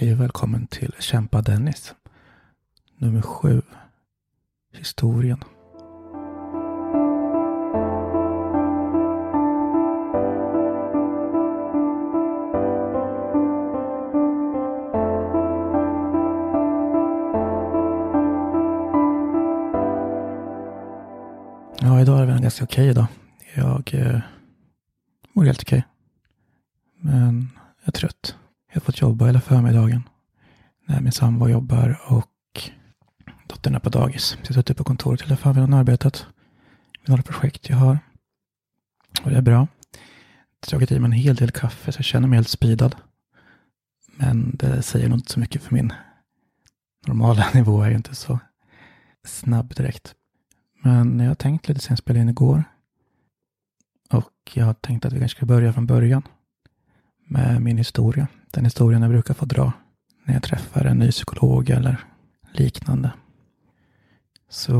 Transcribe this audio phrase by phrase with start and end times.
[0.00, 1.94] Hej och välkommen till Kämpa Dennis.
[2.96, 3.62] Nummer sju.
[4.72, 5.44] Historien.
[21.80, 23.06] Ja, idag är det en ganska okej dag.
[23.54, 24.20] Jag eh,
[25.32, 25.86] mår helt okej.
[27.00, 28.36] Men jag är trött.
[28.72, 30.02] Jag har fått jobba hela förmiddagen.
[30.86, 32.70] När min sambo jobbar och
[33.46, 34.24] dottern är på dagis.
[34.24, 36.26] Så jag har suttit på kontoret hela förmiddagen och arbetat
[37.00, 37.98] med några projekt jag har.
[39.24, 39.66] Och det är bra.
[40.60, 42.96] Jag har dragit i mig en hel del kaffe så jag känner mig helt speedad.
[44.16, 45.92] Men det säger nog inte så mycket för min
[47.06, 47.82] normala nivå.
[47.82, 48.38] är ju inte så
[49.24, 50.14] snabb direkt.
[50.82, 52.64] Men jag har tänkt lite sen jag spelade in igår.
[54.10, 56.22] Och jag har tänkt att vi kanske ska börja från början.
[57.26, 58.28] Med min historia.
[58.52, 59.72] Den historien jag brukar få dra
[60.24, 62.04] när jag träffar en ny psykolog eller
[62.52, 63.12] liknande.
[64.48, 64.72] Så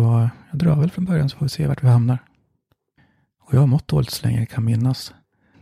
[0.50, 2.18] jag drar väl från början så får vi se vart vi hamnar.
[3.40, 5.14] Och jag har mått dåligt så länge jag kan minnas.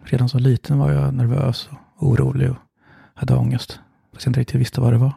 [0.03, 2.57] Redan som liten var jag nervös och orolig och
[3.15, 3.81] hade ångest.
[4.13, 5.13] Fast jag inte riktigt visste vad det var.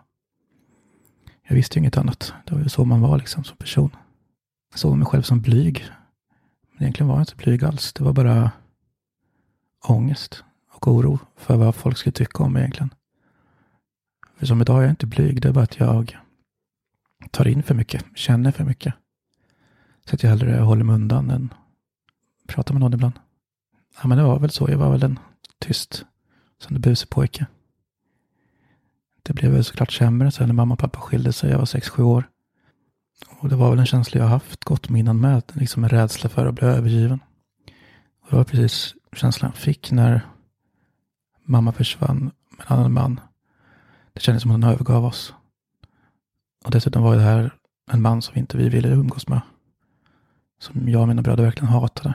[1.48, 2.34] Jag visste ju inget annat.
[2.46, 3.96] Det var ju så man var liksom som person.
[4.72, 5.86] Jag såg mig själv som blyg.
[6.72, 7.94] Men egentligen var jag inte blyg alls.
[7.94, 8.52] Det var bara
[9.88, 10.44] ångest
[10.88, 12.94] och oro för vad folk skulle tycka om mig egentligen.
[14.38, 15.42] För som idag är jag inte blyg.
[15.42, 16.18] Det är bara att jag
[17.32, 18.94] tar in för mycket, känner för mycket.
[20.06, 21.54] Så att jag hellre håller mig undan än
[22.48, 23.14] pratar med någon ibland.
[24.02, 24.70] Ja, men det var väl så.
[24.70, 25.20] Jag var väl en
[25.60, 26.06] tyst,
[26.60, 27.46] som en busig pojke.
[29.24, 31.52] Det blev väl såklart sämre sen när mamma och pappa skilde sig.
[31.52, 32.30] Jag var sex sju år.
[33.40, 35.44] Och det var väl en känsla jag haft gott minnen med.
[35.54, 37.20] Liksom en rädsla för att bli övergiven.
[38.22, 40.26] Och det var precis känslan jag fick när
[41.44, 43.20] mamma försvann med en annan man.
[44.14, 45.34] Det kändes som hon övergav oss.
[46.66, 47.54] Och dessutom var det här
[47.92, 49.42] en man som inte vi ville umgås med.
[50.60, 52.14] Som jag och mina bröder verkligen hatade.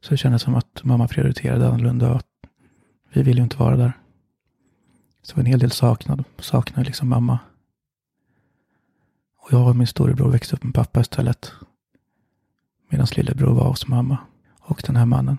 [0.00, 2.26] Så det kändes som att mamma prioriterade annorlunda och att
[3.12, 3.92] vi ville ju inte vara där.
[5.22, 6.24] Så det var en hel del saknad.
[6.38, 7.38] Saknade liksom mamma.
[9.36, 11.52] Och jag och min storebror växte upp med pappa istället.
[12.88, 14.18] Medan lillebror var hos mamma
[14.60, 15.38] och den här mannen.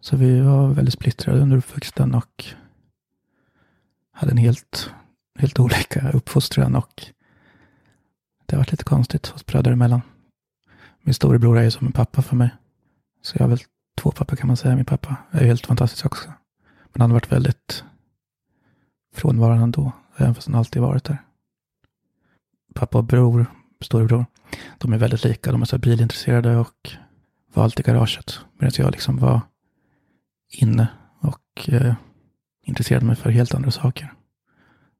[0.00, 2.44] Så vi var väldigt splittrade under uppväxten och
[4.12, 4.90] hade en helt,
[5.38, 7.06] helt olika uppfostran och
[8.46, 10.00] det har varit lite konstigt oss bröder emellan.
[11.02, 12.50] Min storebror är ju som en pappa för mig.
[13.22, 13.58] Så jag har väl
[14.00, 14.76] två pappor kan man säga.
[14.76, 16.32] Min pappa är ju helt fantastisk också.
[16.92, 17.84] Men han har varit väldigt
[19.14, 21.22] frånvarande ändå, även fast han alltid varit där.
[22.74, 23.46] Pappa och bror,
[23.80, 24.26] storebror,
[24.78, 25.52] de är väldigt lika.
[25.52, 26.90] De är så bilintresserade och
[27.54, 28.40] var alltid i garaget.
[28.58, 29.40] Medan jag liksom var
[30.48, 30.88] inne
[31.20, 31.94] och eh,
[32.66, 34.12] intresserade mig för helt andra saker.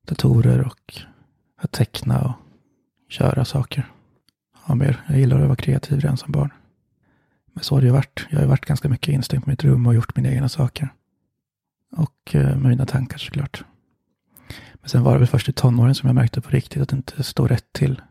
[0.06, 0.94] Datorer och
[1.56, 2.32] att teckna och
[3.08, 3.92] köra saker.
[4.66, 5.04] Ja, mer.
[5.08, 6.52] Jag gillar att vara kreativ redan som barn.
[7.52, 8.26] Men så har det ju varit.
[8.30, 10.88] Jag har ju varit ganska mycket instängd på mitt rum och gjort mina egna saker.
[11.96, 13.64] Och eh, med mina tankar såklart.
[14.74, 16.96] Men sen var det väl först i tonåren som jag märkte på riktigt att det
[16.96, 18.02] inte står rätt till.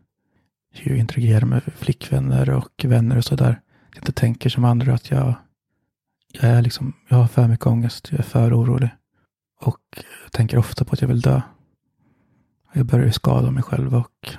[0.74, 3.62] Hur jag interagerar med flickvänner och vänner och sådär.
[3.90, 5.36] Jag inte tänker som andra att jag,
[6.34, 8.08] jag är liksom, jag har för mycket ångest.
[8.12, 8.90] Jag är för orolig.
[9.62, 9.82] Och
[10.24, 11.42] jag tänker ofta på att jag vill dö.
[12.74, 14.38] Jag börjar skada mig själv och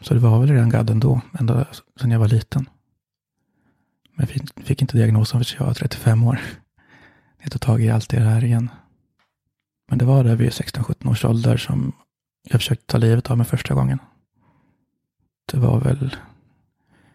[0.00, 1.66] så det var väl redan gadd ändå, ända
[2.00, 2.68] sedan jag var liten.
[4.14, 6.40] Men jag fick inte diagnosen förrän jag var 35 år.
[7.42, 8.70] Jag tog tag i allt det här igen.
[9.88, 11.92] Men det var där vid 16-17 års ålder som
[12.42, 13.98] jag försökte ta livet av mig första gången.
[15.52, 16.16] Det var väl,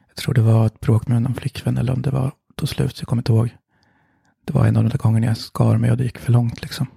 [0.07, 3.00] jag tror det var ett bråk med någon flickvän eller om det var tog slut,
[3.00, 3.57] jag kommer inte ihåg.
[4.45, 6.62] Det var en av de där gångerna jag skar mig och det gick för långt
[6.62, 6.88] liksom.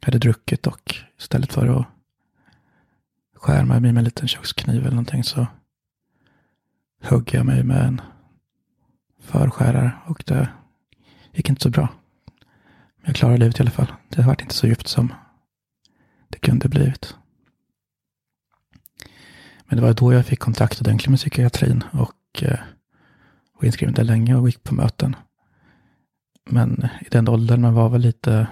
[0.00, 1.86] Jag hade druckit och istället för att
[3.34, 5.46] skära mig med en liten kökskniv eller någonting så
[7.00, 8.00] högg jag mig med en
[9.20, 10.48] förskärare och det
[11.32, 11.88] gick inte så bra.
[12.96, 13.92] Men jag klarade livet i alla fall.
[14.08, 15.14] Det var inte så djupt som
[16.28, 17.16] det kunde blivit.
[19.66, 22.58] Men det var då jag fick kontakt ordentligt med psykiatrin och eh,
[23.56, 25.16] var inskriven där länge och gick på möten.
[26.50, 28.48] Men i den åldern man var väl lite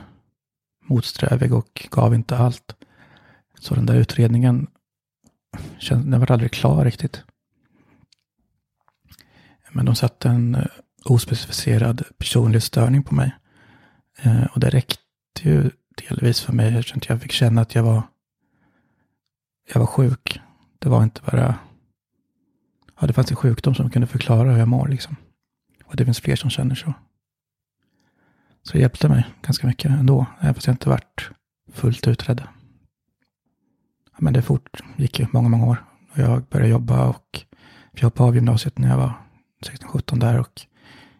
[0.84, 2.76] motsträvig och gav inte allt.
[3.60, 4.66] Så den där utredningen,
[5.88, 7.24] den var aldrig klar riktigt.
[9.74, 10.64] Men de satte en eh,
[11.04, 13.34] ospecificerad ospecificerad personlighetsstörning på mig.
[14.22, 15.00] Eh, och det räckte
[15.42, 15.70] ju
[16.08, 18.02] delvis för mig eftersom jag fick känna att jag var,
[19.72, 20.40] jag var sjuk.
[20.78, 21.54] Det var inte bara,
[23.00, 25.16] ja det fanns en sjukdom som kunde förklara hur jag mår liksom.
[25.84, 26.94] Och det finns fler som känner så.
[28.62, 31.30] Så det hjälpte mig ganska mycket ändå, även fast jag inte varit
[31.72, 32.42] fullt utredd.
[34.18, 35.84] Men det fort, gick ju många, många år.
[36.12, 37.44] Och jag började jobba och
[37.92, 39.12] jag hoppade av gymnasiet när jag var
[39.62, 40.62] 16-17 där och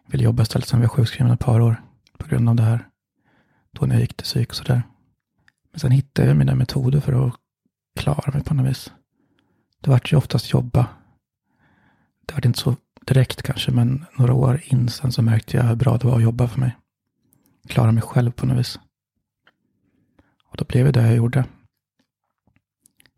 [0.05, 1.81] ville jobba istället Sen blev jag sjukskriven ett par år
[2.17, 2.87] på grund av det här.
[3.71, 4.83] Då när jag gick till psyk och sådär.
[5.71, 7.35] Men sen hittade jag mina metoder för att
[7.99, 8.93] klara mig på något vis.
[9.81, 10.87] Det vart ju oftast jobba.
[12.25, 12.75] Det var inte så
[13.05, 16.23] direkt kanske, men några år in sen så märkte jag hur bra det var att
[16.23, 16.75] jobba för mig.
[17.67, 18.79] Klara mig själv på något vis.
[20.49, 21.45] Och då blev det det jag gjorde.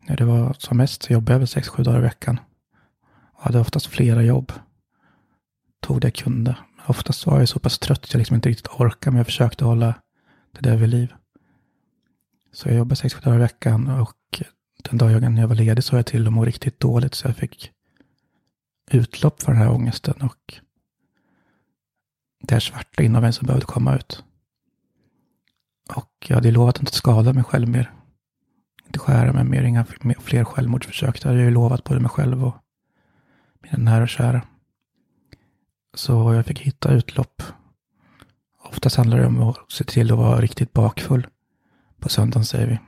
[0.02, 2.40] När det var som mest så jobbade jag väl 6-7 dagar i veckan.
[3.32, 4.52] Och hade oftast flera jobb.
[5.80, 6.56] Tog det jag kunde.
[6.86, 9.64] Oftast var jag så pass trött att jag liksom inte riktigt orkade, men jag försökte
[9.64, 9.94] hålla
[10.52, 11.14] det där vid liv.
[12.52, 14.42] Så jag jobbade 6-7 dagar i veckan och
[14.82, 17.72] den dagen jag var ledig så jag till att må riktigt dåligt så jag fick
[18.90, 20.54] utlopp för den här ångesten och
[22.40, 24.24] det här svarta inom en som behövde komma ut.
[25.94, 27.92] Och jag hade lovat att inte skada mig själv mer.
[28.86, 29.84] Inte skära mig mer, inga
[30.18, 31.22] fler självmordsförsök.
[31.22, 32.54] Det hade jag ju lovat både mig själv och
[33.62, 34.42] mina nära och kära.
[35.94, 37.42] Så jag fick hitta utlopp.
[38.64, 41.26] Oftast handlar det om att se till att vara riktigt bakfull.
[42.00, 42.78] På söndagen säger vi.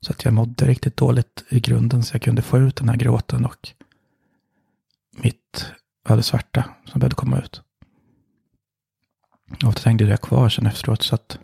[0.00, 2.96] Så att jag mådde riktigt dåligt i grunden så jag kunde få ut den här
[2.96, 3.68] gråten och
[5.22, 5.72] mitt
[6.08, 7.62] ödesvarta som behövde komma ut.
[9.64, 11.38] Ofta hängde det kvar sen efteråt så att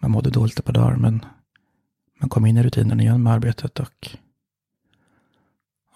[0.00, 1.24] man mådde dåligt ett par dagar men
[2.20, 4.16] man kom in i rutinen igen med arbetet och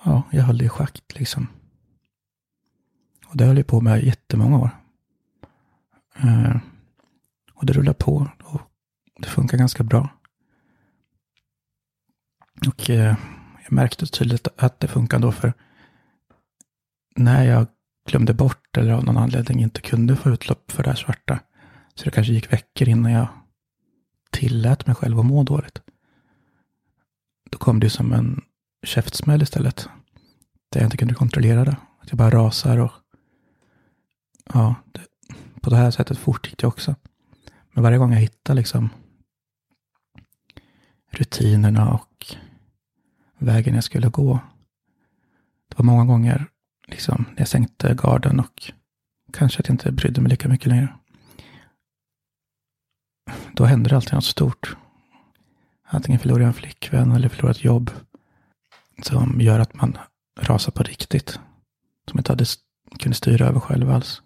[0.04, 1.46] ja, jag höll det i schakt liksom.
[3.26, 4.70] Och det höll jag på med jättemånga år.
[6.16, 6.56] Eh,
[7.54, 8.60] och det rullade på och
[9.18, 10.08] det funkar ganska bra.
[12.68, 13.16] Och eh,
[13.62, 15.52] jag märkte tydligt att det funkar då för
[17.16, 17.66] när jag
[18.08, 21.40] glömde bort eller av någon anledning inte kunde få utlopp för det här svarta.
[21.94, 23.28] Så det kanske gick veckor innan jag
[24.30, 25.82] tillät mig själv att må dåligt.
[27.50, 28.42] Då kom det som en
[28.82, 29.88] käftsmäll istället.
[30.70, 31.76] Där jag inte kunde kontrollera det.
[32.00, 32.92] Att jag bara rasar och
[34.54, 35.00] ja, det,
[35.60, 36.94] på det här sättet fortgick det också.
[37.72, 38.88] Men varje gång jag hittade liksom
[41.10, 42.36] rutinerna och
[43.38, 44.40] vägen jag skulle gå.
[45.68, 46.46] Det var många gånger
[46.86, 48.72] liksom, jag sänkte garden och
[49.32, 50.96] kanske att jag inte brydde mig lika mycket längre.
[53.52, 54.76] Då hände det alltid något stort.
[55.88, 57.90] Antingen förlorar jag en flickvän eller förlorar ett jobb
[59.02, 59.98] som gör att man
[60.40, 61.40] rasar på riktigt.
[62.10, 62.44] Som inte hade,
[62.98, 64.22] kunde styra över själv alls.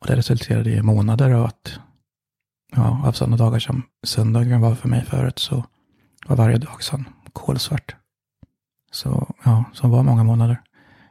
[0.00, 1.80] Och det resulterade i månader av att,
[2.72, 5.64] ja, av sådana dagar som söndagen var för mig förut så
[6.26, 7.96] var varje dag sån kolsvart.
[8.90, 10.62] Så ja, som var många månader.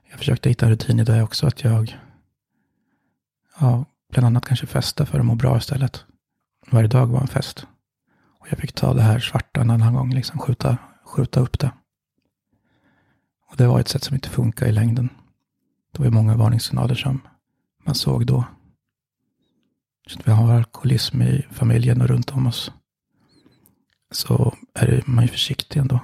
[0.10, 1.98] Jag försökte hitta en rutin i det också, att jag,
[3.60, 6.06] ja, bland annat kanske festa för att må bra istället.
[6.72, 7.68] Varje dag var en fest.
[8.40, 11.72] Och jag fick ta det här svarta en annan gång, liksom skjuta, skjuta upp det.
[13.50, 15.10] Och det var ett sätt som inte funkar i längden.
[15.92, 17.22] Det var många varningssignaler som
[17.86, 18.44] man såg då.
[20.08, 22.72] Så vi har alkoholism i familjen och runt om oss.
[24.12, 26.00] Så är man ju försiktig ändå.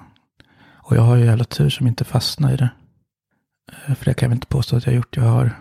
[0.58, 2.70] Och jag har ju jävla tur som inte fastnar i det.
[3.72, 5.18] Eh, för det kan jag väl inte påstå att jag har gjort.
[5.18, 5.60] Jag har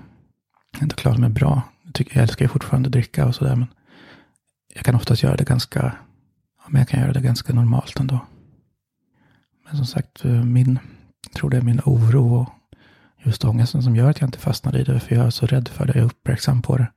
[0.83, 1.63] inte klarat mig bra.
[1.85, 3.57] Jag, tycker, jag älskar ju fortfarande att dricka och sådär.
[3.57, 3.69] Men
[4.75, 5.97] jag kan oftast göra det ganska,
[6.59, 8.27] ja, men jag kan göra det ganska normalt ändå.
[9.65, 10.79] Men som sagt, eh, min,
[11.23, 12.49] jag tror det är min oro och
[13.23, 15.01] just ångesten som gör att jag inte fastnar i det.
[15.01, 15.93] För jag är så rädd för det.
[15.95, 16.93] Jag är uppmärksam på det.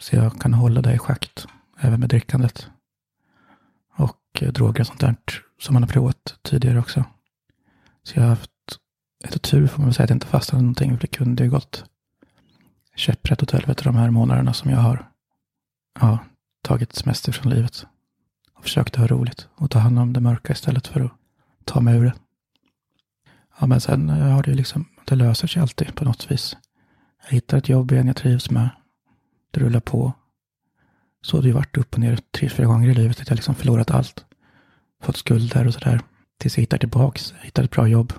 [0.00, 1.46] Så jag kan hålla det i schakt.
[1.80, 2.70] Även med drickandet.
[3.96, 5.16] Och eh, droger och sånt där
[5.60, 7.04] som man har provat tidigare också.
[8.02, 8.50] Så jag har haft
[9.24, 10.90] ett tur får man väl säga att jag inte fastnade någonting.
[10.90, 11.84] För det kunde ju gått
[12.96, 15.10] käpprätt åt helvete de här månaderna som jag har
[16.00, 16.18] ja,
[16.62, 17.86] tagit semester från livet.
[18.54, 21.12] Och försökt ha roligt och ta hand om det mörka istället för att
[21.64, 22.14] ta mig ur det.
[23.60, 26.56] Ja, men sen har det ju liksom, det löser sig alltid på något vis.
[27.22, 28.68] Jag hittar ett jobb igen jag trivs med.
[29.50, 30.12] Det rullar på.
[31.22, 33.20] Så har det ju varit upp och ner tre, fyra gånger i livet.
[33.20, 34.24] Att jag liksom förlorat allt.
[35.02, 36.00] Fått skulder och sådär.
[36.38, 37.34] Tills jag hittar tillbaks.
[37.42, 38.12] Hittar ett bra jobb.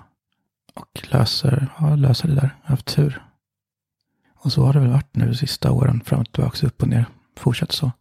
[0.74, 2.56] Och löser, ja, löser det där.
[2.62, 3.22] Jag har haft tur.
[4.34, 6.02] Och så har det väl varit nu de sista åren.
[6.04, 7.06] Fram och tillbaka, upp och ner.
[7.36, 7.92] Fortsatt så.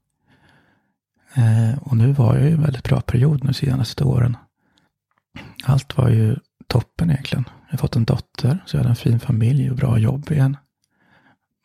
[1.35, 4.37] Eh, och nu var jag ju en väldigt bra period nu de senaste åren.
[5.63, 6.35] Allt var ju
[6.67, 7.45] toppen egentligen.
[7.65, 10.57] Jag har fått en dotter, så jag hade en fin familj och bra jobb igen.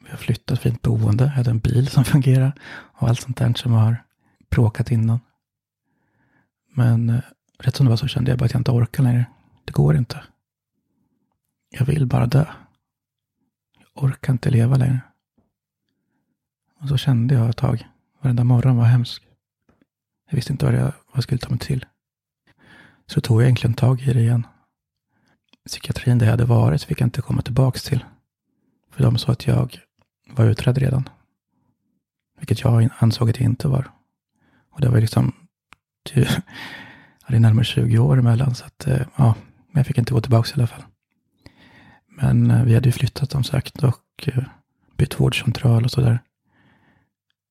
[0.04, 3.54] Vi har flyttat fint boende, jag hade en bil som fungerar och allt sånt där
[3.54, 4.04] som har
[4.50, 5.20] bråkat innan.
[6.74, 7.20] Men eh,
[7.58, 9.24] rätt som det var så kände jag bara att jag inte orkar längre.
[9.64, 10.22] Det går inte.
[11.78, 12.44] Jag vill bara dö.
[13.78, 15.00] Jag orkar inte leva längre.
[16.80, 17.88] Och så kände jag ett tag.
[18.20, 19.22] Varenda morgon var hemsk.
[20.28, 21.84] Jag visste inte vad jag, vad jag skulle ta mig till.
[23.06, 24.46] Så tog jag egentligen tag i det igen.
[25.66, 28.04] Psykiatrin där jag hade varit fick jag inte komma tillbaks till.
[28.90, 29.80] För de sa att jag
[30.30, 31.08] var utredd redan.
[32.38, 33.90] Vilket jag ansåg att jag inte var.
[34.70, 35.32] Och det var liksom,
[36.14, 36.20] det
[37.26, 38.54] är närmare 20 år emellan.
[38.54, 39.34] Så att, eh, ja,
[39.70, 40.82] men jag fick inte gå tillbaka i alla fall.
[42.18, 44.44] Men eh, vi hade ju flyttat som sagt och eh,
[44.96, 46.18] bytt vårdcentral och sådär.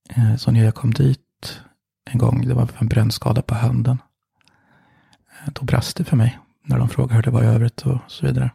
[0.09, 1.61] Eh, så när jag kom dit
[2.09, 4.01] en gång, det var en brännskada på handen.
[5.47, 8.25] Då brast det för mig när de frågade hur det var i övrigt och så
[8.25, 8.51] vidare.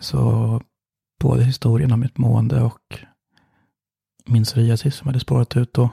[0.00, 0.62] Så
[1.20, 2.98] både historien om mitt mående och
[4.26, 5.90] min psoriasis som hade spårat ut då.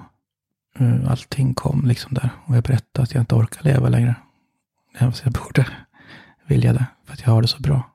[1.08, 4.16] Allting kom liksom där och jag berättade att jag inte orkar leva längre.
[5.00, 5.68] Jag borde
[6.48, 7.93] vilja det för att jag har det så bra.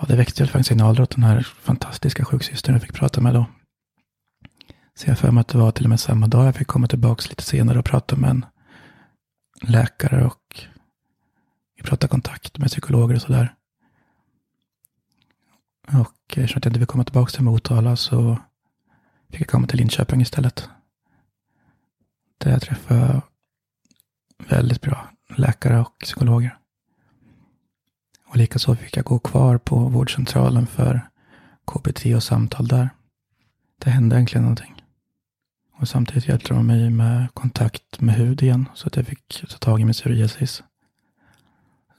[0.00, 3.34] Ja, det väckte väl alla signaler åt den här fantastiska sjuksystern jag fick prata med
[3.34, 3.46] då.
[4.94, 6.86] Så jag för mig att det var till och med samma dag jag fick komma
[6.86, 8.46] tillbaka lite senare och prata med en
[9.62, 10.66] läkare och
[11.76, 13.54] vi pratade kontakt med psykologer och sådär.
[15.92, 18.38] Och eftersom jag inte vill komma tillbaka till Motala så
[19.30, 20.68] fick jag komma till Linköping istället.
[22.38, 23.22] Där jag träffade
[24.48, 26.59] väldigt bra läkare och psykologer.
[28.30, 31.08] Och likaså fick jag gå kvar på vårdcentralen för
[31.64, 32.90] KBT och samtal där.
[33.78, 34.82] Det hände egentligen någonting.
[35.72, 39.58] Och samtidigt hjälpte de mig med kontakt med hud igen så att jag fick ta
[39.58, 40.62] tag i min psoriasis.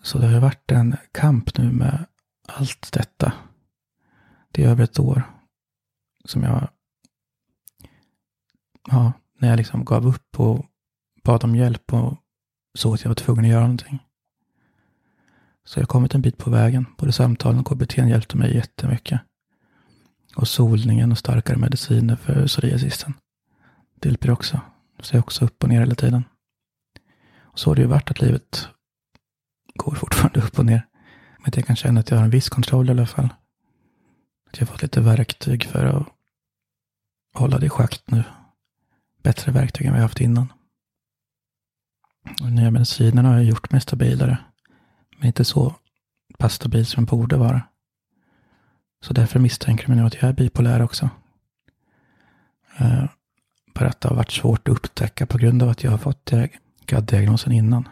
[0.01, 2.05] Så det har varit en kamp nu med
[2.47, 3.33] allt detta.
[4.51, 5.23] Det är över ett år
[6.25, 6.67] som jag,
[8.87, 10.65] ja, när jag liksom gav upp och
[11.23, 12.17] bad om hjälp och
[12.73, 13.99] såg att jag var tvungen att göra någonting.
[15.63, 16.85] Så jag har kommit en bit på vägen.
[16.97, 19.21] Både samtalen och KBT hjälpte mig jättemycket.
[20.35, 23.13] Och solningen och starkare mediciner för psoriasisen.
[23.99, 24.61] Det hjälper också.
[24.99, 26.23] Så jag är också upp och ner hela tiden.
[27.39, 28.67] Och så har det ju varit att livet
[29.73, 30.87] går fortfarande upp och ner.
[31.37, 33.29] Men jag kan känna att jag har en viss kontroll i alla fall.
[34.49, 36.07] Att jag har fått lite verktyg för att
[37.33, 38.23] hålla det i schakt nu.
[39.23, 40.53] Bättre verktyg än vad jag haft innan.
[42.37, 44.37] De nya medicinerna har gjort mig stabilare.
[45.21, 45.75] Men inte så
[46.37, 47.61] pass stabil som den borde vara.
[49.01, 51.09] Så därför misstänker de nu att jag är bipolär också.
[52.77, 53.05] Eh,
[53.73, 56.31] bara att det har varit svårt att upptäcka på grund av att jag har fått
[56.85, 57.87] GAD-diagnosen innan.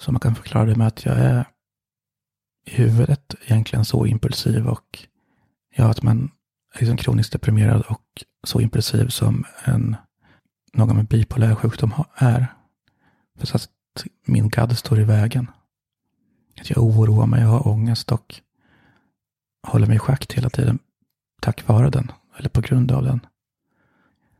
[0.00, 1.44] Så man kan förklara det med att jag är
[2.66, 5.06] i huvudet egentligen så impulsiv och
[5.74, 6.30] ja, att man
[6.74, 9.96] är liksom kroniskt deprimerad och så impulsiv som en,
[10.72, 12.46] någon med bipolär sjukdom är.
[13.38, 13.70] För att
[14.24, 15.50] min GAD står i vägen.
[16.60, 18.34] Att jag oroar mig och har ångest och
[19.66, 20.78] håller mig i schack hela tiden
[21.40, 23.26] tack vare den, eller på grund av den.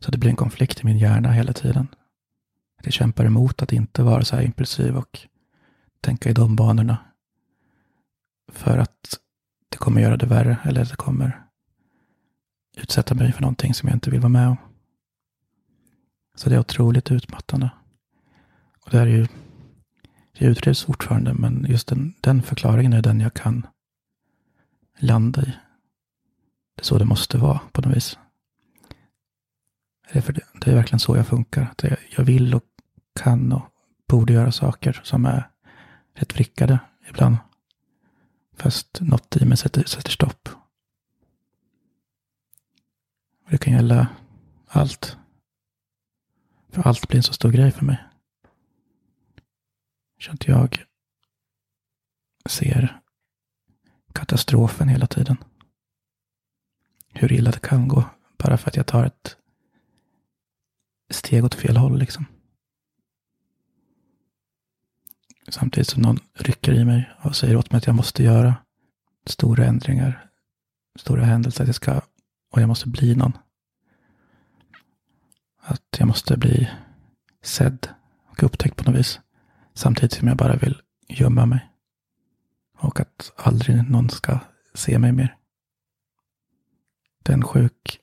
[0.01, 1.89] Så det blir en konflikt i min hjärna hela tiden.
[2.79, 5.21] Att jag kämpar emot att inte vara så här impulsiv och
[6.01, 6.99] tänka i de banorna.
[8.53, 9.19] För att
[9.69, 11.45] det kommer göra det värre, eller det kommer
[12.77, 14.57] utsätta mig för någonting som jag inte vill vara med om.
[16.35, 17.71] Så det är otroligt utmattande.
[18.85, 19.27] Och det här är ju,
[20.39, 23.67] det utreds fortfarande, men just den, den förklaringen är den jag kan
[24.99, 25.57] landa i.
[26.75, 28.19] Det är så det måste vara på något vis.
[30.13, 31.73] Det är, för det, det är verkligen så jag funkar.
[31.77, 32.65] Det, jag vill och
[33.21, 33.63] kan och
[34.09, 35.51] borde göra saker som är
[36.15, 36.79] rätt vrickade
[37.09, 37.37] ibland.
[38.57, 40.49] Fast något i mig sätter, sätter stopp.
[43.49, 44.07] Det kan gälla
[44.67, 45.17] allt.
[46.71, 48.08] För allt blir en så stor grej för mig.
[50.21, 50.85] Så att jag
[52.49, 53.01] ser
[54.13, 55.37] katastrofen hela tiden.
[57.13, 58.05] Hur illa det kan gå.
[58.39, 59.37] Bara för att jag tar ett
[61.11, 62.25] steg åt fel håll liksom.
[65.49, 68.55] Samtidigt som någon rycker i mig och säger åt mig att jag måste göra
[69.27, 70.31] stora ändringar,
[70.99, 72.01] stora händelser, att jag ska,
[72.51, 73.39] och jag måste bli någon.
[75.61, 76.71] Att jag måste bli
[77.43, 77.89] sedd
[78.31, 79.21] och upptäckt på något vis.
[79.79, 81.71] Samtidigt som jag bara vill gömma mig.
[82.79, 84.39] Och att aldrig någon ska
[84.75, 85.37] se mig mer.
[87.23, 88.01] Det är en sjuk,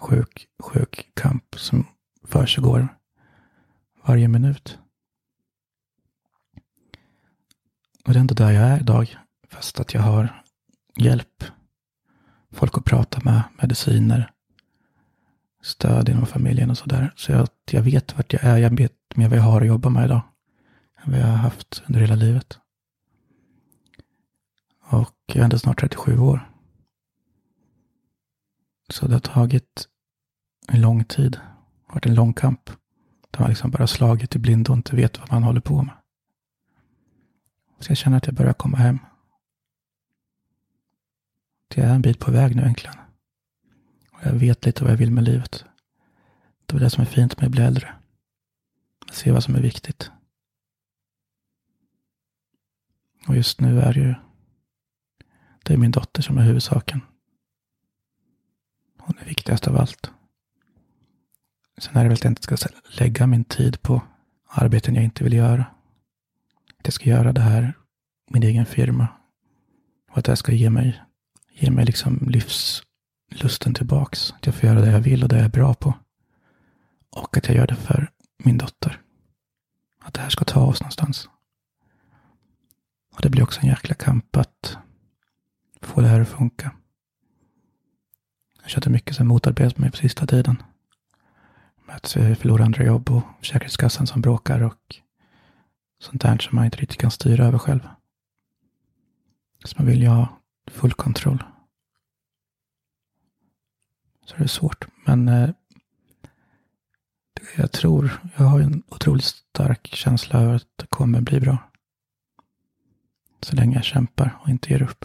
[0.00, 1.86] sjuk, sjuk kamp som
[2.24, 2.88] försiggår
[4.06, 4.78] varje minut.
[8.04, 9.16] Och det är ändå där jag är idag.
[9.48, 10.42] Fast att jag har
[10.96, 11.44] hjälp.
[12.50, 14.30] Folk att prata med, mediciner,
[15.62, 17.12] stöd inom familjen och sådär.
[17.16, 18.56] Så jag, jag vet vart jag är.
[18.56, 20.22] Jag vet mer vad jag har att jobba med idag
[21.10, 22.58] vi har haft under hela livet.
[24.80, 26.52] Och jag är ändå snart 37 år.
[28.88, 29.88] Så det har tagit
[30.68, 31.32] en lång tid.
[31.32, 31.40] Det
[31.86, 32.70] har varit en lång kamp.
[33.30, 35.94] Där man liksom bara slagit i blindo och inte vet vad man håller på med.
[37.80, 38.98] Så jag känner att jag börjar komma hem.
[41.74, 42.96] Jag är en bit på väg nu äntligen.
[44.12, 45.64] Och jag vet lite vad jag vill med livet.
[46.66, 47.94] Det är det som är fint med att bli äldre.
[49.08, 50.10] Att se vad som är viktigt.
[53.28, 54.14] Och just nu är det ju
[55.64, 57.00] det är min dotter som är huvudsaken.
[58.98, 60.10] Hon är viktigast av allt.
[61.78, 62.56] Sen är det väl att jag inte ska
[62.98, 64.02] lägga min tid på
[64.46, 65.62] arbeten jag inte vill göra.
[66.78, 67.72] Att jag ska göra det här,
[68.30, 69.08] min egen firma.
[70.10, 71.02] Och att det här ska ge mig,
[71.52, 74.32] ge mig liksom livslusten tillbaks.
[74.32, 75.94] Att jag får göra det jag vill och det jag är bra på.
[77.10, 79.00] Och att jag gör det för min dotter.
[80.02, 81.28] Att det här ska ta oss någonstans.
[83.18, 84.78] Och det blir också en jäkla kamp att
[85.82, 86.72] få det här att funka.
[88.62, 90.62] Jag körde mycket som motarbetat mig på sista tiden.
[91.86, 94.96] Med att eh, förlora andra jobb och Försäkringskassan som bråkar och
[96.00, 97.88] sånt där som man inte riktigt kan styra över själv.
[99.64, 101.44] Så man vill ju ha full kontroll.
[104.24, 104.86] Så det är svårt.
[105.06, 105.50] Men eh,
[107.56, 111.67] jag tror, jag har en otroligt stark känsla över att det kommer bli bra.
[113.40, 115.04] Så länge jag kämpar och inte ger upp.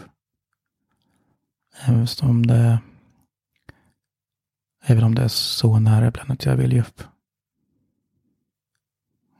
[1.86, 2.78] Även om det,
[4.84, 7.02] även om det är så nära ibland att jag vill ge upp.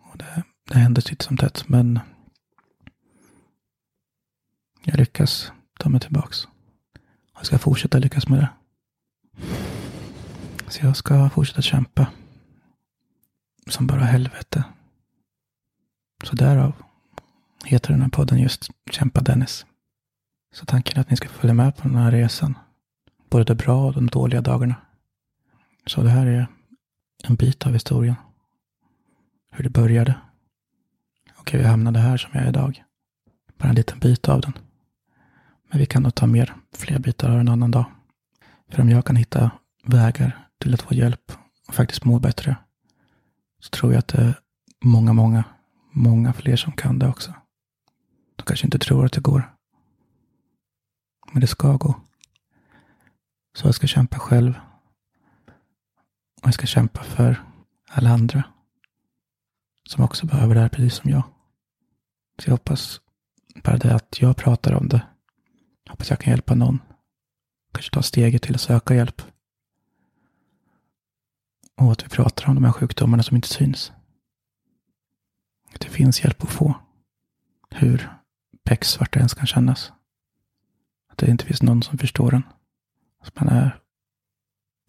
[0.03, 2.01] Och det, det händer titt som tätt, men
[4.85, 6.49] jag lyckas ta mig tillbaks.
[7.35, 8.49] Jag ska fortsätta lyckas med det.
[10.69, 12.07] Så jag ska fortsätta kämpa.
[13.67, 14.65] Som bara helvete.
[16.25, 16.73] Så därav
[17.65, 19.67] heter den här podden just Kämpa Dennis.
[20.55, 22.59] Så tanken är att ni ska följa med på den här resan.
[23.31, 24.75] Både de bra och de dåliga dagarna.
[25.87, 26.47] Så det här är
[27.25, 28.15] en bit av historien.
[29.51, 30.15] Hur det började.
[31.37, 32.85] Och hur jag hamnade här som jag är idag.
[33.59, 34.53] Bara en liten bit av den.
[35.71, 37.85] Men vi kan nog ta mer, fler bitar av en annan dag.
[38.71, 39.51] För om jag kan hitta
[39.85, 41.33] vägar till att få hjälp
[41.69, 42.57] och faktiskt må bättre.
[43.61, 44.35] Så tror jag att det är
[44.85, 45.45] många, många,
[45.93, 47.35] många fler som kan det också.
[48.37, 49.55] De kanske inte tror att det går.
[51.33, 52.01] Men det ska gå.
[53.57, 54.61] Så jag ska kämpa själv.
[56.43, 57.45] Och jag ska kämpa för
[57.89, 58.45] alla andra.
[59.89, 61.23] Som också behöver det här precis som jag.
[62.39, 63.01] Så jag hoppas
[63.65, 65.07] bara det att jag pratar om det.
[65.91, 66.79] Hoppas jag kan hjälpa någon.
[67.73, 69.23] Kanske ta steget till att söka hjälp.
[71.77, 73.93] Och att vi pratar om de här sjukdomarna som inte syns.
[75.75, 76.75] Att det finns hjälp att få.
[77.71, 78.11] Hur
[78.65, 79.93] becksvart det ens kan kännas.
[81.11, 82.43] Att det inte finns någon som förstår en.
[83.21, 83.81] Att man är,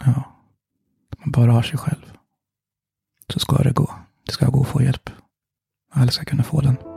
[0.05, 0.41] ja,
[1.11, 2.17] Att man bara har sig själv.
[3.33, 3.95] Så ska det gå.
[4.25, 5.09] Det ska gå att få hjälp.
[5.91, 6.94] Alla ska kunna få den.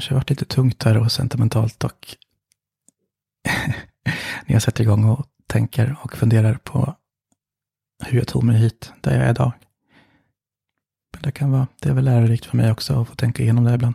[0.00, 2.16] Kanske varit lite tungt där och sentimentalt och
[4.46, 6.96] när jag sätter igång och tänker och funderar på
[8.04, 9.52] hur jag tog mig hit, där jag är idag.
[11.12, 13.64] Men det kan vara, det är väl lärorikt för mig också att få tänka igenom
[13.64, 13.94] det ibland.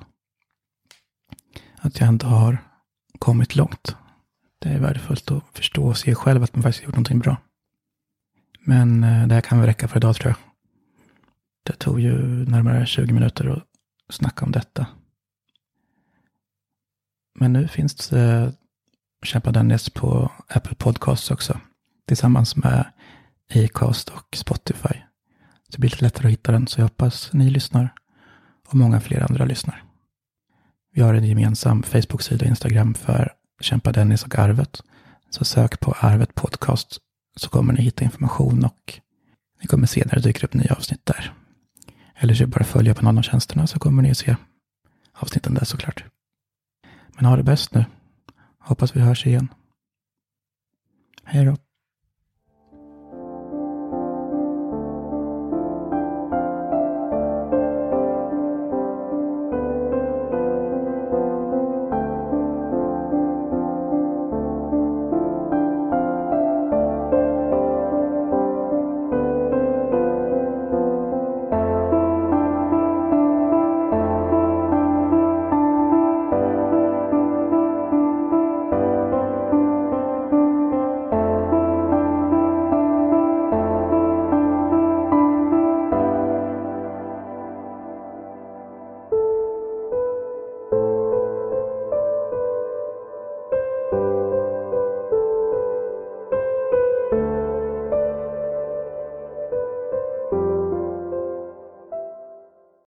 [1.77, 2.57] Att jag ändå har
[3.19, 3.95] kommit långt.
[4.59, 7.37] Det är värdefullt att förstå och se själv att man faktiskt gjort någonting bra.
[8.59, 10.37] Men eh, det här kan väl räcka för idag tror jag.
[11.63, 12.15] Det tog ju
[12.45, 13.63] närmare 20 minuter att
[14.09, 14.87] snacka om detta.
[17.35, 18.49] Men nu finns eh,
[19.23, 21.59] Kämpa Dennis på Apple Podcasts också.
[22.07, 22.85] Tillsammans med
[23.55, 24.93] Acast och Spotify.
[25.63, 27.93] Så det blir lite lättare att hitta den, så jag hoppas ni lyssnar.
[28.67, 29.83] Och många fler andra lyssnar.
[30.93, 34.81] Vi har en gemensam Facebook-sida och Instagram för Kämpa Dennis och Arvet.
[35.29, 36.97] Så sök på Arvet Podcast
[37.35, 38.99] så kommer ni hitta information och
[39.61, 41.33] ni kommer se när det dyker upp nya avsnitt där.
[42.15, 44.35] Eller så bara följa på någon av tjänsterna så kommer ni se
[45.13, 46.03] avsnitten där såklart.
[47.15, 47.85] Men ha det bäst nu.
[48.59, 49.47] Hoppas vi hörs igen.
[51.23, 51.55] Hej då.